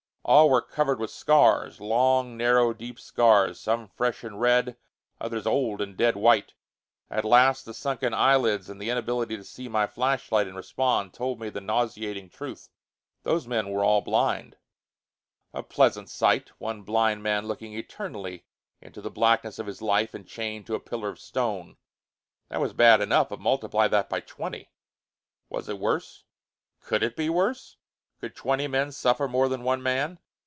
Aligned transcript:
All 0.23 0.51
were 0.51 0.61
covered 0.61 0.99
with 0.99 1.09
scars; 1.09 1.81
long, 1.81 2.37
narrow, 2.37 2.73
deep 2.73 2.99
scars, 2.99 3.59
some 3.59 3.87
fresh 3.89 4.23
and 4.23 4.39
red, 4.39 4.77
others 5.19 5.45
old 5.47 5.81
and 5.81 5.97
dead 5.97 6.15
white. 6.15 6.53
At 7.09 7.25
last, 7.25 7.65
the 7.65 7.73
sunken 7.73 8.13
eyelids 8.13 8.69
and 8.69 8.79
the 8.79 8.91
inability 8.91 9.35
to 9.35 9.43
see 9.43 9.67
my 9.67 9.87
flashlight 9.87 10.47
and 10.47 10.55
respond 10.55 11.11
told 11.13 11.39
me 11.41 11.49
the 11.49 11.59
nauseating 11.59 12.29
truth. 12.29 12.69
Those 13.23 13.47
men 13.47 13.71
were 13.71 13.83
all 13.83 14.01
blind. 14.01 14.55
[Illustration: 15.55 16.03
"Looking 16.05 16.05
eternally 16.05 16.05
into 16.05 16.05
the 16.05 16.05
blackness 16.05 16.07
of 16.07 16.15
his 16.15 16.15
life 16.15 16.15
and 16.15 16.15
chained 16.15 16.15
to 16.15 16.19
a 16.19 16.21
pillar 16.29 16.49
of 16.49 16.59
stone."] 16.59 16.59
A 16.59 16.61
pleasant 16.61 16.61
sight! 16.61 16.61
One 16.61 16.81
blind 16.83 17.23
man, 17.23 17.47
looking 17.47 17.73
eternally 17.73 18.45
into 18.79 19.01
the 19.01 19.09
blackness 19.09 19.59
of 19.59 19.67
his 19.67 19.81
life, 19.81 20.13
and 20.13 20.27
chained 20.27 20.67
to 20.67 20.75
a 20.75 20.79
pillar 20.79 21.09
of 21.09 21.19
stone 21.19 21.77
that 22.53 22.61
was 22.61 22.73
bad 22.73 23.01
enough; 23.01 23.29
but 23.29 23.39
multiply 23.41 23.87
that 23.89 24.07
by 24.07 24.21
twenty! 24.21 24.69
Was 25.49 25.67
it 25.67 25.79
worse? 25.79 26.23
Could 26.79 27.03
it 27.03 27.17
be 27.17 27.29
worse? 27.29 27.75
Could 28.21 28.35
twenty 28.35 28.67
men 28.67 28.91
suffer 28.91 29.27
more 29.27 29.49
than 29.49 29.63
one 29.63 29.81
man? 29.81 30.19